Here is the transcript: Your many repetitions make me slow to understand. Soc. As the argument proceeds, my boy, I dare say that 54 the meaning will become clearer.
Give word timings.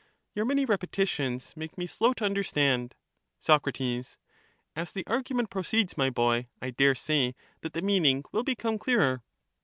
Your 0.33 0.45
many 0.45 0.65
repetitions 0.65 1.53
make 1.55 1.77
me 1.77 1.85
slow 1.85 2.13
to 2.13 2.25
understand. 2.25 2.95
Soc. 3.39 3.67
As 3.67 4.91
the 4.93 5.03
argument 5.05 5.51
proceeds, 5.51 5.95
my 5.95 6.09
boy, 6.09 6.47
I 6.59 6.71
dare 6.71 6.95
say 6.95 7.35
that 7.61 7.73
54 7.73 7.79
the 7.79 7.85
meaning 7.85 8.23
will 8.31 8.43
become 8.43 8.79
clearer. 8.79 9.21